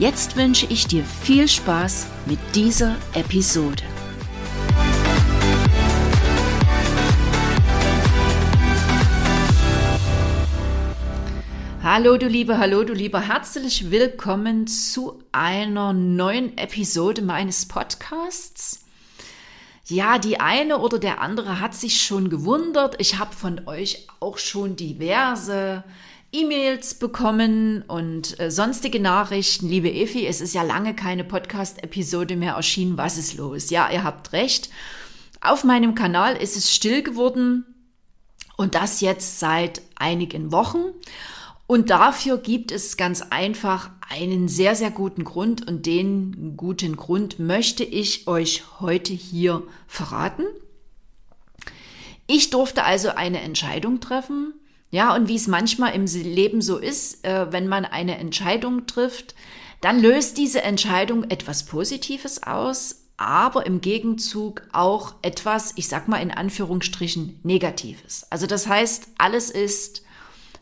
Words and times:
Jetzt 0.00 0.34
wünsche 0.34 0.64
ich 0.70 0.86
dir 0.86 1.04
viel 1.04 1.46
Spaß 1.46 2.06
mit 2.24 2.38
dieser 2.54 2.96
Episode. 3.12 3.82
Hallo 11.82 12.16
du 12.16 12.28
Liebe, 12.28 12.56
hallo 12.56 12.84
du 12.84 12.94
Lieber, 12.94 13.20
herzlich 13.20 13.90
willkommen 13.90 14.66
zu 14.66 15.22
einer 15.32 15.92
neuen 15.92 16.56
Episode 16.56 17.20
meines 17.20 17.68
Podcasts. 17.68 18.86
Ja, 19.84 20.16
die 20.16 20.40
eine 20.40 20.78
oder 20.78 20.98
der 20.98 21.20
andere 21.20 21.60
hat 21.60 21.74
sich 21.74 22.00
schon 22.00 22.30
gewundert. 22.30 22.98
Ich 23.00 23.18
habe 23.18 23.34
von 23.34 23.66
euch 23.66 24.06
auch 24.18 24.38
schon 24.38 24.76
diverse 24.76 25.84
E-Mails 26.32 26.94
bekommen 26.94 27.82
und 27.88 28.38
äh, 28.38 28.52
sonstige 28.52 29.00
Nachrichten. 29.00 29.68
Liebe 29.68 29.90
Efi, 29.90 30.26
es 30.26 30.40
ist 30.40 30.54
ja 30.54 30.62
lange 30.62 30.94
keine 30.94 31.24
Podcast-Episode 31.24 32.36
mehr 32.36 32.54
erschienen. 32.54 32.96
Was 32.96 33.18
ist 33.18 33.36
los? 33.36 33.70
Ja, 33.70 33.90
ihr 33.90 34.04
habt 34.04 34.32
recht. 34.32 34.70
Auf 35.40 35.64
meinem 35.64 35.96
Kanal 35.96 36.36
ist 36.36 36.56
es 36.56 36.72
still 36.72 37.02
geworden 37.02 37.64
und 38.56 38.76
das 38.76 39.00
jetzt 39.00 39.40
seit 39.40 39.82
einigen 39.96 40.52
Wochen. 40.52 40.84
Und 41.66 41.90
dafür 41.90 42.38
gibt 42.38 42.70
es 42.70 42.96
ganz 42.96 43.22
einfach 43.30 43.90
einen 44.08 44.46
sehr, 44.46 44.76
sehr 44.76 44.92
guten 44.92 45.24
Grund 45.24 45.66
und 45.66 45.84
den 45.86 46.56
guten 46.56 46.94
Grund 46.96 47.40
möchte 47.40 47.82
ich 47.82 48.28
euch 48.28 48.64
heute 48.78 49.12
hier 49.12 49.64
verraten. 49.88 50.44
Ich 52.28 52.50
durfte 52.50 52.84
also 52.84 53.08
eine 53.08 53.40
Entscheidung 53.40 53.98
treffen 53.98 54.54
ja, 54.90 55.14
und 55.14 55.28
wie 55.28 55.36
es 55.36 55.46
manchmal 55.46 55.94
im 55.94 56.06
Leben 56.06 56.60
so 56.60 56.78
ist, 56.78 57.24
äh, 57.24 57.52
wenn 57.52 57.68
man 57.68 57.84
eine 57.84 58.18
Entscheidung 58.18 58.86
trifft, 58.86 59.34
dann 59.80 60.00
löst 60.00 60.36
diese 60.36 60.62
Entscheidung 60.62 61.24
etwas 61.30 61.64
Positives 61.64 62.42
aus, 62.42 63.06
aber 63.16 63.66
im 63.66 63.80
Gegenzug 63.80 64.62
auch 64.72 65.14
etwas, 65.22 65.72
ich 65.76 65.88
sag 65.88 66.08
mal 66.08 66.18
in 66.18 66.30
Anführungsstrichen, 66.30 67.38
Negatives. 67.42 68.26
Also 68.30 68.46
das 68.46 68.66
heißt, 68.66 69.08
alles 69.18 69.50
ist 69.50 70.02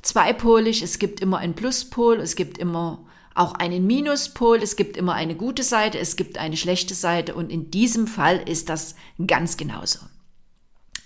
zweipolig, 0.02 0.82
es 0.82 0.98
gibt 0.98 1.20
immer 1.20 1.38
einen 1.38 1.54
Pluspol, 1.54 2.20
es 2.20 2.36
gibt 2.36 2.58
immer 2.58 3.04
auch 3.34 3.54
einen 3.54 3.86
Minuspol, 3.86 4.58
es 4.62 4.76
gibt 4.76 4.96
immer 4.96 5.14
eine 5.14 5.36
gute 5.36 5.62
Seite, 5.62 5.98
es 5.98 6.16
gibt 6.16 6.38
eine 6.38 6.56
schlechte 6.56 6.94
Seite 6.94 7.34
und 7.34 7.50
in 7.50 7.70
diesem 7.70 8.06
Fall 8.06 8.42
ist 8.48 8.68
das 8.68 8.96
ganz 9.26 9.56
genauso. 9.56 10.00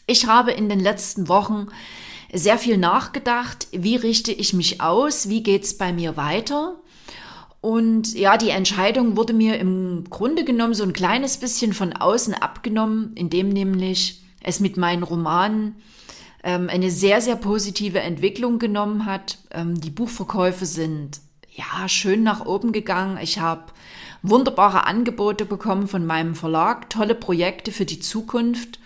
Ich 0.06 0.26
habe 0.26 0.52
in 0.52 0.68
den 0.68 0.80
letzten 0.80 1.28
Wochen 1.28 1.68
sehr 2.32 2.58
viel 2.58 2.78
nachgedacht, 2.78 3.68
wie 3.72 3.96
richte 3.96 4.32
ich 4.32 4.54
mich 4.54 4.80
aus, 4.80 5.28
wie 5.28 5.42
geht's 5.42 5.76
bei 5.76 5.92
mir 5.92 6.16
weiter. 6.16 6.76
Und 7.60 8.14
ja, 8.14 8.36
die 8.36 8.50
Entscheidung 8.50 9.16
wurde 9.16 9.32
mir 9.32 9.58
im 9.58 10.04
Grunde 10.10 10.44
genommen 10.44 10.74
so 10.74 10.82
ein 10.82 10.92
kleines 10.92 11.36
bisschen 11.36 11.72
von 11.74 11.92
außen 11.92 12.34
abgenommen, 12.34 13.12
indem 13.14 13.50
nämlich 13.50 14.22
es 14.42 14.58
mit 14.58 14.76
meinen 14.76 15.04
Romanen 15.04 15.76
ähm, 16.42 16.68
eine 16.68 16.90
sehr, 16.90 17.20
sehr 17.20 17.36
positive 17.36 18.00
Entwicklung 18.00 18.58
genommen 18.58 19.06
hat. 19.06 19.38
Ähm, 19.52 19.80
die 19.80 19.90
Buchverkäufe 19.90 20.66
sind 20.66 21.20
ja 21.54 21.88
schön 21.88 22.22
nach 22.24 22.44
oben 22.46 22.72
gegangen. 22.72 23.18
Ich 23.22 23.38
habe 23.38 23.66
wunderbare 24.22 24.86
Angebote 24.86 25.44
bekommen 25.44 25.86
von 25.86 26.04
meinem 26.06 26.34
Verlag, 26.34 26.90
tolle 26.90 27.14
Projekte 27.14 27.70
für 27.70 27.84
die 27.84 28.00
Zukunft. 28.00 28.80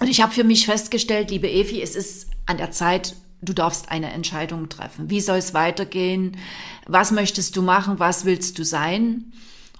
Und 0.00 0.08
ich 0.08 0.22
habe 0.22 0.32
für 0.32 0.44
mich 0.44 0.64
festgestellt, 0.64 1.30
liebe 1.30 1.48
Evi, 1.48 1.82
es 1.82 1.94
ist 1.94 2.28
an 2.46 2.56
der 2.56 2.70
Zeit, 2.70 3.14
du 3.42 3.52
darfst 3.52 3.90
eine 3.90 4.10
Entscheidung 4.10 4.70
treffen. 4.70 5.10
Wie 5.10 5.20
soll 5.20 5.36
es 5.36 5.52
weitergehen? 5.52 6.38
Was 6.86 7.10
möchtest 7.10 7.54
du 7.54 7.62
machen? 7.62 7.98
Was 7.98 8.24
willst 8.24 8.58
du 8.58 8.64
sein? 8.64 9.32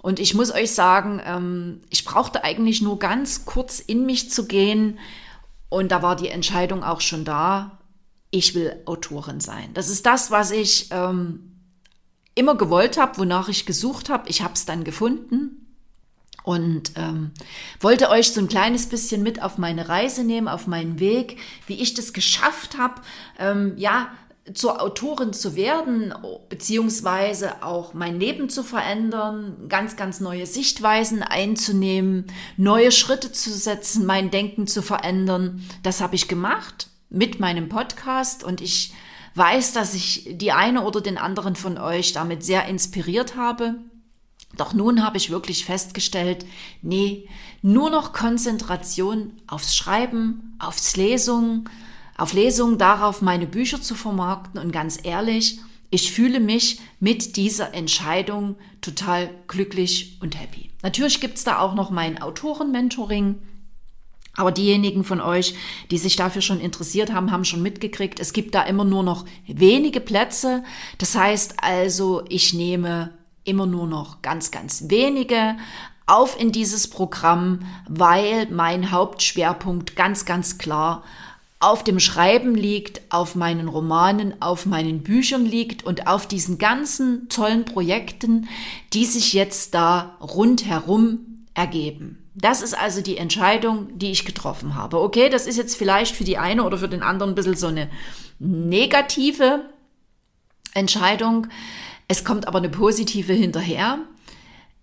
Und 0.03 0.19
ich 0.19 0.35
muss 0.35 0.51
euch 0.51 0.71
sagen, 0.71 1.19
ähm, 1.25 1.81
ich 1.89 2.05
brauchte 2.05 2.43
eigentlich 2.43 2.81
nur 2.83 2.99
ganz 2.99 3.45
kurz 3.45 3.79
in 3.79 4.05
mich 4.05 4.29
zu 4.29 4.45
gehen. 4.45 4.99
Und 5.69 5.91
da 5.91 6.03
war 6.03 6.15
die 6.15 6.29
Entscheidung 6.29 6.83
auch 6.83 7.01
schon 7.01 7.25
da. 7.25 7.79
Ich 8.29 8.53
will 8.53 8.79
Autorin 8.85 9.39
sein. 9.39 9.73
Das 9.73 9.89
ist 9.89 10.05
das, 10.05 10.29
was 10.29 10.51
ich 10.51 10.87
ähm, 10.91 11.51
immer 12.35 12.55
gewollt 12.55 12.97
habe, 12.97 13.17
wonach 13.17 13.49
ich 13.49 13.65
gesucht 13.65 14.09
habe. 14.09 14.29
Ich 14.29 14.43
habe 14.43 14.53
es 14.53 14.65
dann 14.65 14.83
gefunden 14.83 15.60
und 16.43 16.93
ähm, 16.95 17.31
wollte 17.79 18.09
euch 18.09 18.31
so 18.31 18.41
ein 18.41 18.47
kleines 18.47 18.87
bisschen 18.87 19.23
mit 19.23 19.41
auf 19.41 19.57
meine 19.57 19.89
Reise 19.89 20.23
nehmen, 20.23 20.47
auf 20.47 20.67
meinen 20.67 20.99
Weg, 20.99 21.37
wie 21.67 21.81
ich 21.81 21.93
das 21.93 22.13
geschafft 22.13 22.77
habe, 22.77 23.01
ähm, 23.39 23.73
ja, 23.77 24.09
zur 24.53 24.81
Autorin 24.81 25.33
zu 25.33 25.55
werden, 25.55 26.13
beziehungsweise 26.49 27.63
auch 27.63 27.93
mein 27.93 28.19
Leben 28.19 28.49
zu 28.49 28.63
verändern, 28.63 29.67
ganz, 29.69 29.95
ganz 29.95 30.19
neue 30.19 30.47
Sichtweisen 30.47 31.21
einzunehmen, 31.21 32.25
neue 32.57 32.91
Schritte 32.91 33.31
zu 33.31 33.51
setzen, 33.51 34.05
mein 34.05 34.31
Denken 34.31 34.65
zu 34.65 34.81
verändern. 34.81 35.63
Das 35.83 36.01
habe 36.01 36.15
ich 36.15 36.27
gemacht 36.27 36.87
mit 37.09 37.39
meinem 37.39 37.69
Podcast 37.69 38.43
und 38.43 38.61
ich 38.61 38.93
weiß, 39.35 39.73
dass 39.73 39.93
ich 39.93 40.27
die 40.31 40.51
eine 40.51 40.83
oder 40.83 41.01
den 41.01 41.17
anderen 41.17 41.55
von 41.55 41.77
euch 41.77 42.11
damit 42.13 42.43
sehr 42.43 42.65
inspiriert 42.65 43.35
habe. 43.35 43.75
Doch 44.57 44.73
nun 44.73 45.03
habe 45.03 45.17
ich 45.17 45.29
wirklich 45.29 45.65
festgestellt, 45.65 46.45
nee, 46.81 47.27
nur 47.61 47.89
noch 47.89 48.13
Konzentration 48.13 49.33
aufs 49.47 49.75
Schreiben, 49.75 50.55
aufs 50.59 50.95
Lesung, 50.97 51.69
auf 52.17 52.33
Lesung 52.33 52.77
darauf, 52.77 53.21
meine 53.21 53.47
Bücher 53.47 53.81
zu 53.81 53.95
vermarkten 53.95 54.59
und 54.59 54.71
ganz 54.71 54.99
ehrlich, 55.03 55.59
ich 55.89 56.11
fühle 56.11 56.39
mich 56.39 56.79
mit 56.99 57.35
dieser 57.35 57.73
Entscheidung 57.73 58.55
total 58.79 59.29
glücklich 59.47 60.17
und 60.21 60.39
happy. 60.39 60.71
Natürlich 60.83 61.19
gibt's 61.19 61.43
da 61.43 61.59
auch 61.59 61.75
noch 61.75 61.89
mein 61.89 62.21
Autoren-Mentoring. 62.21 63.35
Aber 64.33 64.53
diejenigen 64.53 65.03
von 65.03 65.19
euch, 65.19 65.55
die 65.91 65.97
sich 65.97 66.15
dafür 66.15 66.41
schon 66.41 66.61
interessiert 66.61 67.11
haben, 67.11 67.31
haben 67.31 67.43
schon 67.43 67.61
mitgekriegt, 67.61 68.21
es 68.21 68.31
gibt 68.31 68.55
da 68.55 68.63
immer 68.63 68.85
nur 68.85 69.03
noch 69.03 69.25
wenige 69.45 69.99
Plätze. 69.99 70.63
Das 70.97 71.15
heißt 71.15 71.55
also, 71.61 72.23
ich 72.29 72.53
nehme 72.53 73.11
immer 73.43 73.65
nur 73.65 73.87
noch 73.87 74.21
ganz, 74.21 74.51
ganz 74.51 74.85
wenige 74.87 75.55
auf 76.07 76.39
in 76.39 76.51
dieses 76.51 76.89
Programm, 76.89 77.59
weil 77.87 78.47
mein 78.49 78.91
Hauptschwerpunkt 78.91 79.95
ganz, 79.95 80.25
ganz 80.25 80.57
klar 80.57 81.03
auf 81.61 81.83
dem 81.83 81.99
Schreiben 81.99 82.55
liegt, 82.55 83.01
auf 83.09 83.35
meinen 83.35 83.67
Romanen, 83.67 84.41
auf 84.41 84.65
meinen 84.65 85.03
Büchern 85.03 85.45
liegt 85.45 85.83
und 85.83 86.07
auf 86.07 86.27
diesen 86.27 86.57
ganzen 86.57 87.29
tollen 87.29 87.65
Projekten, 87.65 88.49
die 88.93 89.05
sich 89.05 89.33
jetzt 89.33 89.75
da 89.75 90.15
rundherum 90.19 91.45
ergeben. 91.53 92.17
Das 92.33 92.61
ist 92.63 92.77
also 92.77 93.01
die 93.01 93.17
Entscheidung, 93.17 93.97
die 93.99 94.11
ich 94.11 94.25
getroffen 94.25 94.73
habe. 94.73 94.99
Okay, 95.01 95.29
das 95.29 95.45
ist 95.45 95.57
jetzt 95.57 95.75
vielleicht 95.75 96.15
für 96.15 96.23
die 96.23 96.39
eine 96.39 96.63
oder 96.63 96.79
für 96.79 96.89
den 96.89 97.03
anderen 97.03 97.33
ein 97.33 97.35
bisschen 97.35 97.57
so 97.57 97.67
eine 97.67 97.89
negative 98.39 99.65
Entscheidung. 100.73 101.47
Es 102.11 102.25
kommt 102.25 102.45
aber 102.45 102.57
eine 102.57 102.67
positive 102.67 103.31
hinterher. 103.31 103.99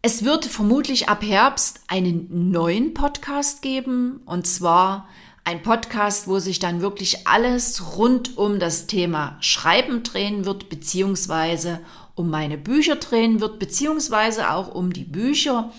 Es 0.00 0.24
wird 0.24 0.46
vermutlich 0.46 1.10
ab 1.10 1.22
Herbst 1.22 1.82
einen 1.86 2.50
neuen 2.50 2.94
Podcast 2.94 3.60
geben 3.60 4.22
und 4.24 4.46
zwar 4.46 5.06
ein 5.44 5.60
Podcast, 5.60 6.26
wo 6.26 6.38
sich 6.38 6.58
dann 6.58 6.80
wirklich 6.80 7.28
alles 7.28 7.98
rund 7.98 8.38
um 8.38 8.58
das 8.58 8.86
Thema 8.86 9.36
Schreiben 9.40 10.04
drehen 10.04 10.46
wird, 10.46 10.70
beziehungsweise 10.70 11.80
um 12.14 12.30
meine 12.30 12.56
Bücher 12.56 12.96
drehen 12.96 13.42
wird, 13.42 13.58
beziehungsweise 13.58 14.50
auch 14.50 14.74
um 14.74 14.94
die 14.94 15.04
Bücher 15.04 15.70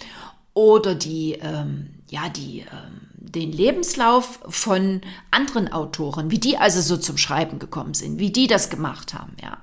oder 0.53 0.93
die, 0.93 1.39
ähm, 1.41 1.95
ja, 2.11 2.29
die, 2.29 2.59
ähm, 2.59 3.07
den 3.15 3.51
Lebenslauf 3.51 4.39
von 4.47 5.01
anderen 5.31 5.73
Autoren, 5.73 6.29
wie 6.29 6.37
die 6.37 6.59
also 6.59 6.79
so 6.79 6.95
zum 6.97 7.17
Schreiben 7.17 7.57
gekommen 7.57 7.95
sind, 7.95 8.19
wie 8.19 8.29
die 8.29 8.45
das 8.45 8.69
gemacht 8.69 9.15
haben, 9.15 9.35
ja. 9.41 9.57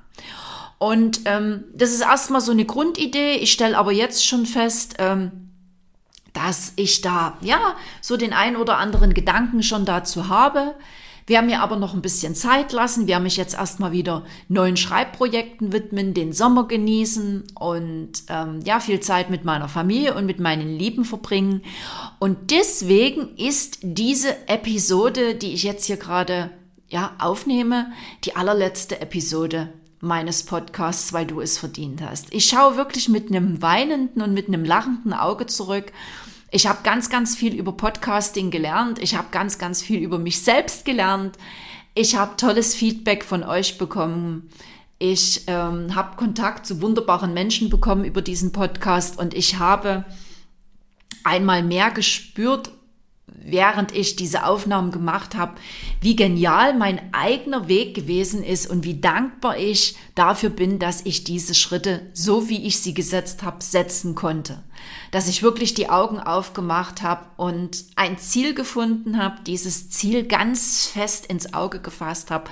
Und 0.79 1.21
ähm, 1.25 1.65
das 1.75 1.91
ist 1.91 2.03
erstmal 2.03 2.41
so 2.41 2.53
eine 2.53 2.65
Grundidee. 2.65 3.37
Ich 3.37 3.53
stelle 3.53 3.79
aber 3.79 3.93
jetzt 3.93 4.27
schon 4.27 4.47
fest, 4.47 4.97
ähm, 4.99 5.47
dass 6.33 6.75
ich 6.77 7.01
da 7.01 7.39
ja 7.41 7.77
so 8.03 8.17
den 8.17 8.33
ein 8.33 8.57
oder 8.57 8.77
anderen 8.77 9.15
Gedanken 9.15 9.63
schon 9.63 9.87
dazu 9.87 10.29
habe. 10.29 10.75
Wer 11.29 11.43
mir 11.43 11.61
aber 11.61 11.75
noch 11.77 11.93
ein 11.93 12.03
bisschen 12.03 12.37
Zeit 12.37 12.71
lassen, 12.73 13.09
werde 13.09 13.25
mich 13.25 13.37
jetzt 13.37 13.55
erstmal 13.55 13.91
wieder 13.91 14.25
neuen 14.49 14.77
Schreibprojekten 14.77 15.73
widmen, 15.73 16.15
den 16.15 16.33
Sommer 16.33 16.69
genießen 16.69 17.43
und 17.59 18.13
ähm, 18.29 18.61
ja, 18.65 18.79
viel 18.79 19.01
Zeit 19.01 19.29
mit 19.29 19.45
meiner 19.45 19.69
Familie 19.69 20.15
und 20.15 20.27
mit 20.27 20.39
meinen 20.39 20.79
Lieben 20.79 21.05
verbringen. 21.05 21.63
Und 22.21 22.53
deswegen 22.53 23.37
ist 23.37 23.79
diese 23.83 24.37
Episode, 24.47 25.35
die 25.35 25.53
ich 25.53 25.65
jetzt 25.65 25.87
hier 25.87 25.97
gerade 25.97 26.51
ja, 26.89 27.17
aufnehme, 27.19 27.91
die 28.23 28.37
allerletzte 28.37 29.01
Episode 29.01 29.73
meines 30.07 30.45
Podcasts, 30.45 31.13
weil 31.13 31.27
du 31.27 31.41
es 31.41 31.59
verdient 31.59 32.01
hast. 32.03 32.33
Ich 32.33 32.47
schaue 32.47 32.77
wirklich 32.77 33.09
mit 33.09 33.29
einem 33.29 33.61
weinenden 33.61 34.23
und 34.23 34.33
mit 34.33 34.49
einem 34.49 34.65
lachenden 34.65 35.13
Auge 35.13 35.47
zurück 35.47 35.93
ich 36.51 36.67
habe 36.67 36.79
ganz, 36.83 37.11
ganz 37.11 37.37
viel 37.37 37.55
über 37.55 37.73
Podcasting 37.73 38.51
gelernt. 38.51 38.99
Ich 39.01 39.17
habe 39.17 39.29
ganz, 39.31 39.59
ganz 39.59 39.83
viel 39.83 40.01
über 40.01 40.19
mich 40.19 40.41
selbst 40.41 40.85
gelernt. 40.85 41.37
Ich 41.95 42.17
habe 42.17 42.37
tolles 42.37 42.75
Feedback 42.75 43.25
von 43.25 43.43
euch 43.43 43.79
bekommen. 43.79 44.49
Ich 44.99 45.43
ähm, 45.49 45.95
habe 45.95 46.17
Kontakt 46.17 46.67
zu 46.67 46.81
wunderbaren 46.81 47.35
Menschen 47.35 47.69
bekommen 47.69 48.05
über 48.05 48.23
diesen 48.23 48.53
Podcast 48.53 49.19
und 49.19 49.35
ich 49.35 49.59
habe 49.59 50.05
einmal 51.25 51.63
mehr 51.63 51.91
gespürt, 51.91 52.71
während 53.45 53.95
ich 53.95 54.17
diese 54.17 54.45
Aufnahmen 54.45 54.91
gemacht 54.91 55.37
habe, 55.37 55.55
wie 56.01 56.17
genial 56.17 56.77
mein 56.77 57.13
eigener 57.13 57.69
Weg 57.69 57.95
gewesen 57.95 58.43
ist 58.43 58.69
und 58.69 58.85
wie 58.85 59.01
dankbar 59.01 59.57
ich 59.59 59.97
dafür 60.15 60.51
bin, 60.51 60.79
dass 60.79 61.03
ich 61.05 61.25
diese 61.25 61.55
Schritte, 61.55 62.11
so 62.13 62.49
wie 62.49 62.67
ich 62.67 62.81
sie 62.81 62.95
gesetzt 62.95 63.43
habe, 63.43 63.63
setzen 63.63 64.15
konnte. 64.15 64.63
Dass 65.11 65.29
ich 65.29 65.43
wirklich 65.43 65.75
die 65.75 65.89
Augen 65.89 66.19
aufgemacht 66.19 67.03
habe 67.03 67.27
und 67.37 67.85
ein 67.97 68.19
Ziel 68.19 68.55
gefunden 68.55 69.19
habe, 69.19 69.43
dieses 69.47 69.91
Ziel 69.91 70.25
ganz 70.25 70.87
fest 70.87 71.27
ins 71.27 71.55
Auge 71.55 71.81
gefasst 71.81 72.31
habe 72.31 72.51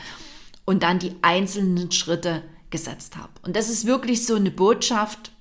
und 0.64 0.82
dann 0.82 0.98
die 0.98 1.16
einzelnen 1.22 1.90
Schritte 1.90 2.42
gesetzt 2.70 3.16
habe. 3.16 3.32
Und 3.42 3.56
das 3.56 3.68
ist 3.68 3.86
wirklich 3.86 4.26
so 4.26 4.34
eine 4.34 4.50
Botschaft, 4.50 5.32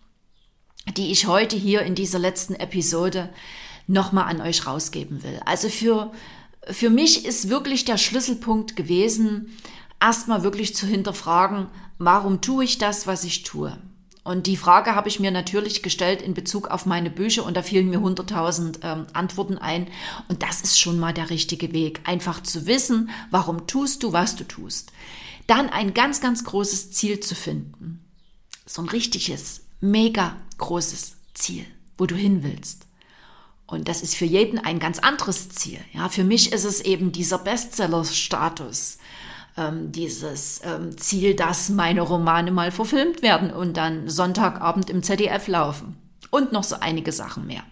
die 0.98 1.12
ich 1.12 1.28
heute 1.28 1.56
hier 1.56 1.82
in 1.82 1.96
dieser 1.96 2.20
letzten 2.20 2.56
Episode 2.56 3.30
nochmal 3.88 4.26
an 4.26 4.42
euch 4.42 4.66
rausgeben 4.66 5.24
will. 5.24 5.40
Also 5.46 5.70
für, 5.70 6.12
für 6.70 6.90
mich 6.90 7.26
ist 7.26 7.50
wirklich 7.50 7.86
der 7.86 7.98
Schlüsselpunkt 7.98 8.76
gewesen, 8.76 9.58
erstmal 10.00 10.44
wirklich 10.44 10.76
zu 10.76 10.86
hinterfragen, 10.86 11.68
warum 11.98 12.42
tue 12.42 12.64
ich 12.66 12.78
das, 12.78 13.08
was 13.08 13.24
ich 13.24 13.44
tue? 13.44 13.78
Und 14.24 14.48
die 14.48 14.56
Frage 14.56 14.96
habe 14.96 15.10
ich 15.10 15.20
mir 15.20 15.32
natürlich 15.32 15.84
gestellt 15.84 16.22
in 16.22 16.34
Bezug 16.34 16.70
auf 16.70 16.86
meine 16.86 17.10
Bücher 17.10 17.46
und 17.46 17.58
da 17.58 17.62
fielen 17.62 17.90
mir 17.90 18.00
100.000 18.00 18.80
ähm, 18.82 19.06
Antworten 19.12 19.58
ein. 19.58 19.88
Und 20.30 20.44
das 20.44 20.62
ist 20.62 20.80
schon 20.80 20.98
mal 20.98 21.14
der 21.14 21.30
richtige 21.30 21.74
Weg. 21.74 22.00
Einfach 22.06 22.42
zu 22.42 22.66
wissen, 22.66 23.10
warum 23.32 23.68
tust 23.68 24.02
du, 24.02 24.14
was 24.14 24.38
du 24.38 24.46
tust. 24.46 24.94
Dann 25.46 25.70
ein 25.70 25.94
ganz, 25.94 26.22
ganz 26.22 26.46
großes 26.46 26.92
Ziel 26.92 27.20
zu 27.20 27.36
finden. 27.36 28.02
So 28.66 28.82
ein 28.82 28.88
richtiges, 28.88 29.62
mega 29.82 30.38
großes 30.58 31.16
Ziel, 31.34 31.66
wo 31.98 32.06
du 32.06 32.16
hin 32.16 32.44
willst. 32.44 32.88
Und 33.74 33.88
das 33.88 34.04
ist 34.04 34.16
für 34.16 34.26
jeden 34.26 34.60
ein 34.60 34.78
ganz 34.78 35.00
anderes 35.00 35.50
Ziel. 35.50 35.80
Ja, 35.94 36.08
für 36.08 36.24
mich 36.24 36.54
ist 36.54 36.64
es 36.64 36.80
eben 36.80 37.12
dieser 37.12 37.40
Bestseller-Status, 37.40 39.00
ähm, 39.58 39.92
dieses 39.92 40.62
ähm, 40.64 40.96
Ziel, 40.98 41.34
dass 41.34 41.70
meine 41.70 42.02
Romane 42.02 42.52
mal 42.52 42.72
verfilmt 42.72 43.24
werden 43.24 43.52
und 43.52 43.76
dann 43.76 44.10
Sonntagabend 44.10 44.92
im 44.92 45.02
ZDF 45.02 45.48
laufen. 45.48 45.98
Und 46.30 46.52
noch 46.52 46.64
so 46.64 46.76
einige 46.80 47.12
Sachen 47.12 47.48
mehr. 47.48 47.64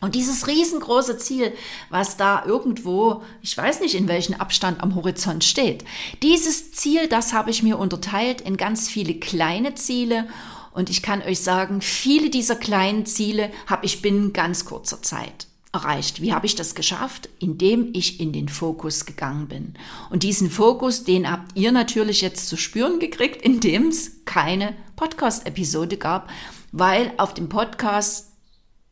Und 0.00 0.16
dieses 0.16 0.48
riesengroße 0.48 1.18
Ziel, 1.18 1.52
was 1.90 2.16
da 2.16 2.44
irgendwo, 2.44 3.22
ich 3.42 3.56
weiß 3.56 3.80
nicht 3.80 3.94
in 3.94 4.08
welchem 4.08 4.34
Abstand 4.34 4.82
am 4.82 4.96
Horizont 4.96 5.44
steht, 5.44 5.84
dieses 6.22 6.72
Ziel, 6.72 7.06
das 7.06 7.32
habe 7.32 7.50
ich 7.50 7.62
mir 7.62 7.78
unterteilt 7.78 8.40
in 8.40 8.56
ganz 8.56 8.88
viele 8.88 9.14
kleine 9.14 9.74
Ziele 9.74 10.26
und 10.72 10.90
ich 10.90 11.02
kann 11.02 11.22
euch 11.22 11.40
sagen, 11.40 11.80
viele 11.80 12.30
dieser 12.30 12.56
kleinen 12.56 13.06
Ziele 13.06 13.50
habe 13.66 13.86
ich 13.86 14.02
binnen 14.02 14.32
ganz 14.32 14.64
kurzer 14.64 15.02
Zeit 15.02 15.46
erreicht. 15.72 16.20
Wie 16.20 16.32
habe 16.32 16.46
ich 16.46 16.54
das 16.54 16.74
geschafft? 16.74 17.28
Indem 17.38 17.90
ich 17.92 18.20
in 18.20 18.32
den 18.32 18.48
Fokus 18.48 19.06
gegangen 19.06 19.48
bin. 19.48 19.74
Und 20.10 20.22
diesen 20.22 20.50
Fokus, 20.50 21.04
den 21.04 21.30
habt 21.30 21.56
ihr 21.56 21.72
natürlich 21.72 22.20
jetzt 22.20 22.48
zu 22.48 22.56
spüren 22.56 22.98
gekriegt, 22.98 23.42
indem 23.42 23.88
es 23.88 24.24
keine 24.24 24.74
Podcast-Episode 24.96 25.96
gab, 25.96 26.30
weil 26.72 27.12
auf 27.16 27.34
dem 27.34 27.48
Podcast, 27.48 28.32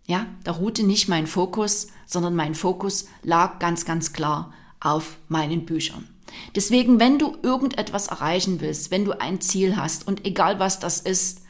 ja, 0.06 0.26
da 0.44 0.52
ruhte 0.52 0.84
nicht 0.84 1.08
mein 1.08 1.26
Fokus, 1.26 1.88
sondern 2.06 2.34
mein 2.34 2.54
Fokus 2.54 3.06
lag 3.22 3.58
ganz, 3.58 3.84
ganz 3.84 4.12
klar 4.12 4.52
auf 4.80 5.18
meinen 5.28 5.66
Büchern. 5.66 6.08
Deswegen, 6.54 7.00
wenn 7.00 7.18
du 7.18 7.36
irgendetwas 7.42 8.08
erreichen 8.08 8.60
willst, 8.60 8.90
wenn 8.90 9.04
du 9.04 9.18
ein 9.20 9.40
Ziel 9.40 9.76
hast 9.76 10.06
und 10.06 10.24
egal 10.26 10.58
was 10.58 10.78
das 10.78 11.00
ist, 11.00 11.42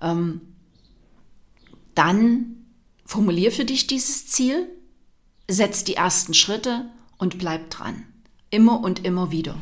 ähm, 0.00 0.40
dann 1.94 2.66
formulier 3.04 3.52
für 3.52 3.64
dich 3.64 3.86
dieses 3.86 4.26
Ziel, 4.28 4.68
setz 5.48 5.84
die 5.84 5.94
ersten 5.94 6.34
Schritte 6.34 6.90
und 7.18 7.38
bleib 7.38 7.70
dran. 7.70 8.06
Immer 8.50 8.80
und 8.80 9.04
immer 9.04 9.30
wieder. 9.30 9.60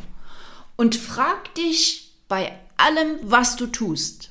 Und 0.76 0.96
frag 0.96 1.55
dich 1.55 2.14
bei 2.29 2.58
allem, 2.76 3.19
was 3.23 3.56
du 3.56 3.67
tust, 3.67 4.31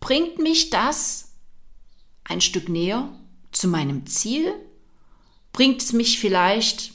bringt 0.00 0.38
mich 0.38 0.70
das 0.70 1.32
ein 2.24 2.40
Stück 2.40 2.68
näher 2.68 3.12
zu 3.52 3.68
meinem 3.68 4.06
Ziel? 4.06 4.52
Bringt 5.52 5.82
es 5.82 5.92
mich 5.92 6.18
vielleicht 6.18 6.92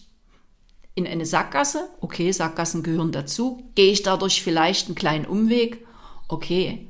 in 0.96 1.08
eine 1.08 1.26
Sackgasse? 1.26 1.90
Okay, 2.00 2.32
Sackgassen 2.32 2.84
gehören 2.84 3.12
dazu. 3.12 3.70
Gehe 3.76 3.92
ich 3.92 4.04
dadurch 4.04 4.44
vielleicht 4.44 4.88
einen 4.88 4.96
kleinen 4.96 5.26
Umweg? 5.26 5.86
Okay, 6.28 6.88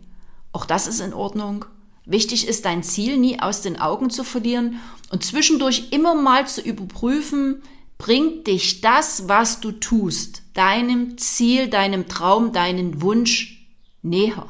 auch 0.52 0.66
das 0.66 0.88
ist 0.88 1.00
in 1.00 1.14
Ordnung. 1.14 1.66
Wichtig 2.06 2.48
ist, 2.48 2.66
dein 2.66 2.84
Ziel 2.84 3.18
nie 3.18 3.40
aus 3.40 3.62
den 3.62 3.80
Augen 3.80 4.10
zu 4.10 4.24
verlieren 4.24 4.80
und 5.12 5.24
zwischendurch 5.24 5.90
immer 5.92 6.16
mal 6.16 6.48
zu 6.48 6.62
überprüfen, 6.62 7.62
bringt 7.98 8.48
dich 8.48 8.82
das, 8.82 9.28
was 9.28 9.60
du 9.60 9.72
tust, 9.72 10.42
deinem 10.56 11.18
Ziel, 11.18 11.68
deinem 11.68 12.08
Traum, 12.08 12.52
deinen 12.52 13.02
Wunsch 13.02 13.68
näher. 14.02 14.48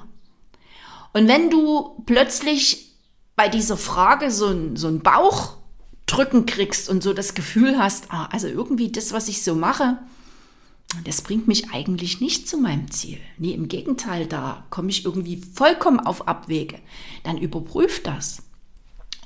Und 1.14 1.28
wenn 1.28 1.50
du 1.50 2.02
plötzlich 2.06 2.96
bei 3.36 3.50
dieser 3.50 3.76
Frage 3.76 4.32
so 4.32 4.48
ein, 4.48 4.78
so 4.78 4.88
ein 4.88 5.02
Bauchdrücken 5.02 6.46
kriegst 6.46 6.88
und 6.90 7.04
so 7.04 7.14
das 7.14 7.34
Gefühl 7.34 7.78
hast, 7.78 8.06
ah, 8.12 8.30
also 8.32 8.48
irgendwie 8.48 8.92
das, 8.92 9.12
was 9.12 9.28
ich 9.28 9.44
so 9.44 9.56
mache, 9.56 9.98
das 11.06 11.22
bringt 11.22 11.48
mich 11.48 11.72
eigentlich 11.72 12.20
nicht 12.20 12.48
zu 12.48 12.58
meinem 12.58 12.92
Ziel. 12.92 13.20
Nee, 13.38 13.54
im 13.54 13.68
Gegenteil, 13.68 14.26
da 14.26 14.66
komme 14.70 14.90
ich 14.90 15.06
irgendwie 15.06 15.42
vollkommen 15.54 16.00
auf 16.00 16.28
Abwege. 16.28 16.80
Dann 17.24 17.38
überprüf 17.38 18.04
das. 18.04 18.44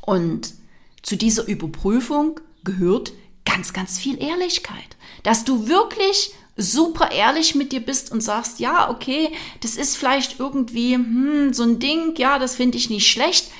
Und 0.01 0.53
zu 1.01 1.15
dieser 1.15 1.47
Überprüfung 1.47 2.39
gehört 2.63 3.13
ganz, 3.45 3.73
ganz 3.73 3.97
viel 3.97 4.21
Ehrlichkeit. 4.21 4.97
Dass 5.23 5.43
du 5.43 5.67
wirklich 5.67 6.33
super 6.57 7.11
ehrlich 7.11 7.55
mit 7.55 7.71
dir 7.71 7.81
bist 7.81 8.11
und 8.11 8.21
sagst, 8.21 8.59
ja, 8.59 8.89
okay, 8.89 9.31
das 9.61 9.75
ist 9.75 9.97
vielleicht 9.97 10.39
irgendwie 10.39 10.95
hm, 10.95 11.53
so 11.53 11.63
ein 11.63 11.79
Ding, 11.79 12.15
ja, 12.17 12.39
das 12.39 12.55
finde 12.55 12.77
ich 12.77 12.89
nicht 12.89 13.09
schlecht, 13.09 13.51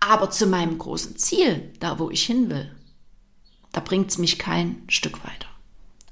aber 0.00 0.30
zu 0.30 0.46
meinem 0.46 0.78
großen 0.78 1.16
Ziel, 1.16 1.72
da 1.80 1.98
wo 1.98 2.10
ich 2.10 2.24
hin 2.24 2.50
will, 2.50 2.74
da 3.72 3.80
bringt 3.80 4.10
es 4.10 4.18
mich 4.18 4.38
kein 4.38 4.82
Stück 4.88 5.24
weiter. 5.24 5.48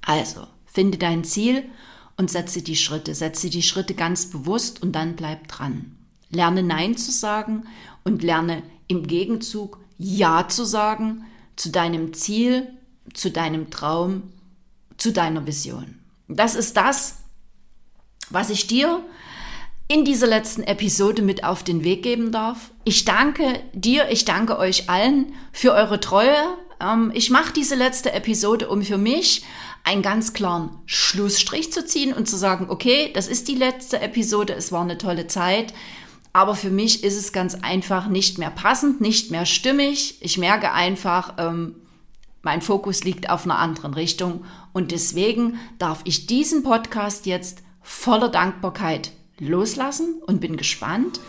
Also, 0.00 0.46
Finde 0.72 0.98
dein 0.98 1.24
Ziel 1.24 1.64
und 2.16 2.30
setze 2.30 2.62
die 2.62 2.76
Schritte. 2.76 3.14
Setze 3.14 3.50
die 3.50 3.62
Schritte 3.62 3.94
ganz 3.94 4.26
bewusst 4.26 4.82
und 4.82 4.92
dann 4.92 5.16
bleib 5.16 5.48
dran. 5.48 5.96
Lerne 6.30 6.62
Nein 6.62 6.96
zu 6.96 7.10
sagen 7.10 7.64
und 8.04 8.22
lerne 8.22 8.62
im 8.86 9.06
Gegenzug 9.06 9.78
Ja 9.98 10.48
zu 10.48 10.64
sagen 10.64 11.24
zu 11.56 11.70
deinem 11.70 12.14
Ziel, 12.14 12.68
zu 13.12 13.30
deinem 13.30 13.70
Traum, 13.70 14.32
zu 14.96 15.12
deiner 15.12 15.46
Vision. 15.46 15.98
Das 16.28 16.54
ist 16.54 16.76
das, 16.76 17.18
was 18.30 18.50
ich 18.50 18.66
dir 18.66 19.04
in 19.88 20.04
dieser 20.04 20.28
letzten 20.28 20.62
Episode 20.62 21.20
mit 21.20 21.42
auf 21.42 21.64
den 21.64 21.82
Weg 21.82 22.02
geben 22.02 22.30
darf. 22.30 22.70
Ich 22.84 23.04
danke 23.04 23.60
dir, 23.72 24.08
ich 24.10 24.24
danke 24.24 24.56
euch 24.56 24.88
allen 24.88 25.34
für 25.52 25.72
eure 25.72 25.98
Treue. 25.98 26.36
Ähm, 26.80 27.10
ich 27.14 27.30
mache 27.30 27.52
diese 27.52 27.74
letzte 27.74 28.12
Episode, 28.12 28.68
um 28.68 28.82
für 28.82 28.98
mich 28.98 29.44
einen 29.84 30.02
ganz 30.02 30.32
klaren 30.32 30.70
Schlussstrich 30.86 31.72
zu 31.72 31.84
ziehen 31.84 32.12
und 32.12 32.28
zu 32.28 32.36
sagen, 32.36 32.66
okay, 32.68 33.10
das 33.14 33.28
ist 33.28 33.48
die 33.48 33.54
letzte 33.54 34.00
Episode, 34.00 34.54
es 34.54 34.72
war 34.72 34.82
eine 34.82 34.98
tolle 34.98 35.26
Zeit, 35.26 35.72
aber 36.32 36.54
für 36.54 36.70
mich 36.70 37.02
ist 37.02 37.16
es 37.16 37.32
ganz 37.32 37.56
einfach 37.56 38.08
nicht 38.08 38.38
mehr 38.38 38.50
passend, 38.50 39.00
nicht 39.00 39.30
mehr 39.30 39.46
stimmig. 39.46 40.18
Ich 40.20 40.38
merke 40.38 40.72
einfach, 40.72 41.34
ähm, 41.38 41.74
mein 42.42 42.62
Fokus 42.62 43.04
liegt 43.04 43.30
auf 43.30 43.44
einer 43.44 43.58
anderen 43.58 43.94
Richtung 43.94 44.44
und 44.72 44.92
deswegen 44.92 45.58
darf 45.78 46.00
ich 46.04 46.26
diesen 46.26 46.62
Podcast 46.62 47.26
jetzt 47.26 47.62
voller 47.82 48.28
Dankbarkeit 48.28 49.12
loslassen 49.38 50.22
und 50.26 50.40
bin 50.40 50.56
gespannt, 50.56 51.20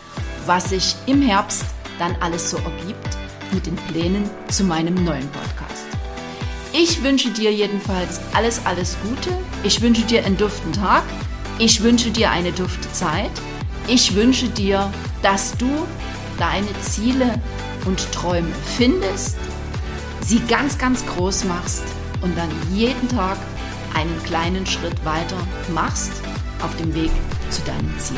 was 0.46 0.70
sich 0.70 0.96
im 1.08 1.22
Herbst 1.22 1.65
dann 1.98 2.15
alles 2.20 2.51
so 2.51 2.58
ergibt 2.58 3.17
mit 3.53 3.65
den 3.65 3.75
Plänen 3.75 4.29
zu 4.48 4.63
meinem 4.63 4.96
neuen 5.03 5.27
Podcast. 5.29 5.86
Ich 6.74 7.03
wünsche 7.03 7.29
dir 7.31 7.51
jedenfalls 7.51 8.22
alles, 8.34 8.65
alles 8.65 8.96
Gute 9.03 9.29
Ich 9.63 9.81
wünsche 9.81 10.03
dir 10.03 10.25
einen 10.25 10.38
duften 10.38 10.72
Tag. 10.72 11.03
Ich 11.60 11.84
wünsche 11.84 12.12
dir 12.12 12.31
eine 12.31 12.51
dufte 12.51 12.91
Zeit. 12.93 13.31
Ich 13.88 14.15
wünsche 14.15 14.48
dir, 14.48 14.91
dass 15.22 15.58
du 15.58 15.70
deine 16.39 16.67
Ziele 16.81 17.39
und 17.86 18.12
Träume 18.12 18.48
findest, 18.77 19.38
sie 20.22 20.39
ganz, 20.48 20.77
ganz 20.77 21.05
groß 21.05 21.46
machst 21.46 21.84
und 22.22 22.38
dann 22.38 22.50
jeden 22.74 23.08
Tag 23.10 23.38
einen 23.93 24.22
kleinen 24.24 24.65
Schritt 24.65 25.03
weiter 25.05 25.38
machst 25.74 26.13
auf 26.63 26.75
dem 26.77 26.93
Weg 26.93 27.12
zu 27.50 27.62
deinem 27.63 28.00
Ziel. 28.00 28.17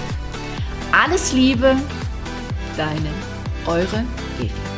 Alles 0.92 1.34
Liebe, 1.34 1.76
deine, 2.78 3.10
eure 3.66 4.06
Evi. 4.40 4.73